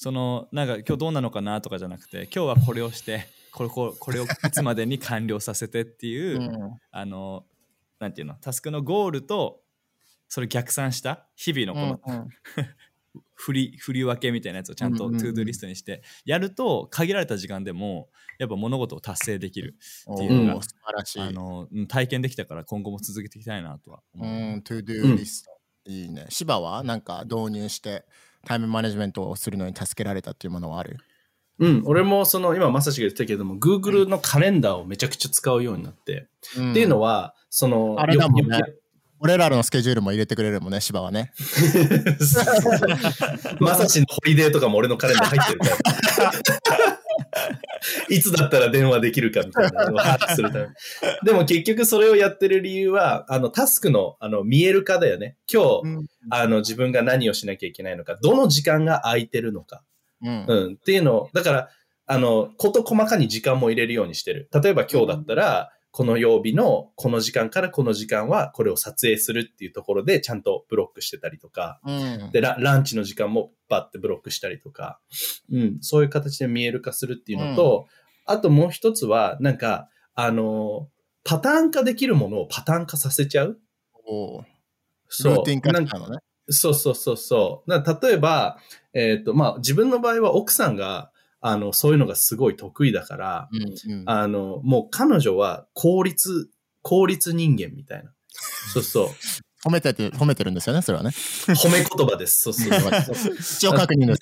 [0.00, 7.44] そのなんか今日どうなのかなとかじゃなくて今日はこれをしてこれここれをいつまでに完了させてっていう、うんあの
[7.98, 9.60] なんていうのタスクのゴールと
[10.28, 12.28] それ逆算した日々のこのうん
[13.34, 21.20] 振り振り分けみたいなやつをちゃんとうんうんうん ToDo リストにしてやると限られた時間でもやっぱ物事を達成できるおっていうのがー素晴らしい。
[21.20, 24.56] あのうん体験できたから今後も続けていきたいなとはう思う。
[24.56, 25.50] ん、 ToDo リスト。
[25.90, 26.26] いいね。
[26.28, 28.04] 芝はなんか導入して
[28.46, 30.98] タイムマネジメントをするのに助けられたっていうものはある？
[31.60, 38.60] うん、俺もその今まさしが言ってたけども Google のカレンダーをめちゃくちゃ使うようになって、っていうのはそのあれだもんね
[39.20, 41.32] 俺らのスケジュールも入れてくれるもんね、芝はね。
[43.60, 45.68] まさしのホリデーとかも俺のカレンダー入ってるか
[46.24, 46.32] ら。
[48.08, 50.70] いつだったら電話できるかみたいなのを把握するために。
[51.24, 55.36] でも結局それをやってる理由は、あのタスクのあの見える化だよね。
[55.52, 56.06] 今日、うん。
[56.30, 59.82] あの自分が何をしなきゃいけないのか、どの時間が空いてるのか。
[60.22, 60.44] うん。
[60.46, 60.72] うん。
[60.74, 61.68] っていうのを、だから、
[62.06, 64.48] あの、こと細かに時間も入れるようにしてる。
[64.52, 72.30] 例えば今日だったら、この曜日のこの時間からこの時間はこれを撮影するっていうところでちゃんとブロックしてたりとか、うん。
[72.30, 75.00] でラ、ランチの時間もバッてブロックしたりとか、
[75.50, 77.86] うん、そういう形で見える化するっていうのと、
[78.26, 80.88] あともう一つは、なんか、あの、
[81.24, 83.58] パターン化できるものをパターン化させちゃう
[84.06, 84.44] おー
[85.08, 85.34] そう。
[85.34, 86.18] ルーティン化したのね。
[86.50, 87.70] そうそうそうそう。
[87.70, 88.58] な例えば、
[88.94, 96.50] えっ、と、まあ、自分の場合は奥さんが、あの、そういうのがすごい得意だから、うんうんあの、もう彼女は効率、
[96.82, 98.12] 効率人間みたいな。
[98.72, 99.08] そうそう。
[99.64, 101.10] 褒めてて、褒めてるんですよね、それはね。
[101.10, 102.42] 褒め言葉です。
[102.42, 103.34] そうそうそう。
[103.34, 104.20] 一応確認です。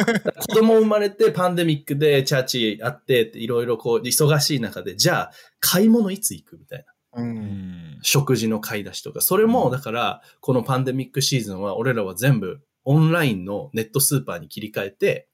[0.48, 7.22] 子供生まれてパンデミックでチャーチあってっていろいろこう忙しい中で、じゃあ買い物いつ行くみたいな。
[7.22, 7.22] う。
[7.22, 9.20] うんん食事の買い出しとか。
[9.20, 15.27] それもだから、このパンデミックシーズンは俺らは全部オンラインのネットスーパーに切り替えて、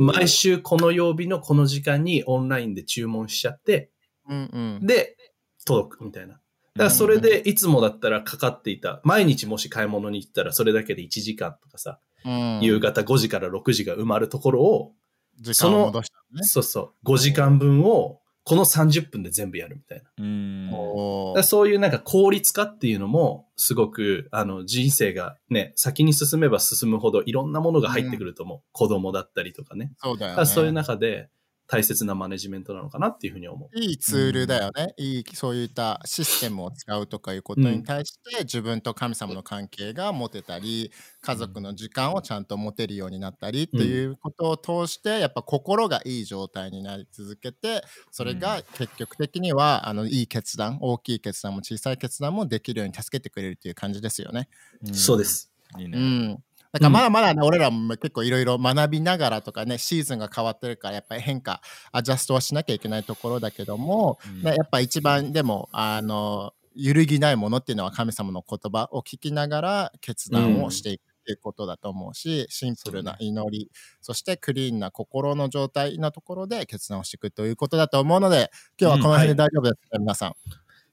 [0.00, 3.90] 毎週この曜日のこの時間にオンラインで注文しちゃって、
[4.28, 4.86] うんうん。
[4.86, 5.16] で、
[5.64, 6.34] 届くみたいな。
[6.34, 14.92] だからそれでいつもだったらかかっていた、毎日もし買い物に行ったらそれだけで1時間とかさ、うん夕方5時から6時が埋まるところを、
[15.38, 16.46] 時間を戻したのね。
[16.46, 21.42] そうそう、5時間分をこの30分で全部やるみたいな。
[21.42, 28.60] そういうなんか効率化っていうのも、すごく、あの、人生がね、先に進めば進むほどいろんなものが入ってくると思う。
[28.70, 29.90] 子供だったりとかね。
[29.98, 30.46] そうだよね。
[30.46, 31.28] そういう中で
[31.68, 33.78] 大切なマネジメントなのかなっていうふうに思う。
[33.78, 34.94] いいツールだよね。
[34.96, 54.48] いい、そういったシステムを使うとかいうことに対して、自分と神様の関係が持てたり、家族の時間をちゃんと持てるようになったりっていうことを通して、やっぱ心がいい状態になり続けて、それが結局的には、あの、いい決断、大きい決断も小さい決断もできるように助けてくれるっていう感じですよね。
[54.92, 55.24] そうで。
[55.24, 55.50] す。
[55.78, 55.98] いいうね。
[55.98, 56.38] ん。
[56.76, 61.62] だからまだまだね、俺らも結構いろいろ学びながらとかね、シーズンが変わってるから、やっぱり変化、
[61.92, 64.42] アジャストはしなきゃいけないところだけども、うん。
[64.42, 73.70] ねやっぱ一番でも、あの、揺るぎないものっていうのは神様の言葉を聞きながら決断をしていくっていうことだと思うし、シンプルな祈り、
[74.02, 80.34] そしてクリーンな心の状態のところで決断をしていくということだと思うので、今日はこの辺で大丈夫ですか、皆さん。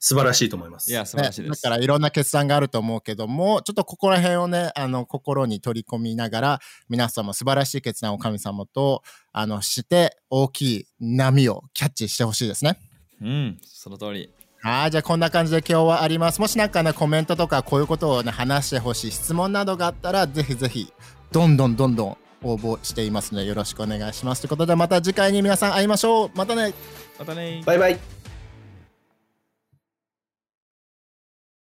[0.06, 0.92] 素晴らしいと思います。
[0.92, 1.62] いや、素晴ねらしいです。
[1.62, 9.02] だからいろんな決断があると思うけども、ちょっとここら辺をね、あの、心に取り込みながら、皆さんも素晴らしい決断を神様と、
[9.32, 12.78] あの、して、大きい波をキャッチしてほしいですね。
[13.22, 14.30] うん、その通り。
[14.60, 16.42] はい、じゃあこんな感じで今日はあります。
[16.42, 20.92] もしなんかね、コメントとかこういうことをね、話してほしい質問などがあったら、ぜひぜひ、
[21.32, 24.42] どんどんどんどん応募していますので、よろしくお願いします。
[24.42, 26.32] ということで、また次回に皆さん会いましょう。
[26.36, 26.74] またね。
[27.18, 28.23] またねバイバイ。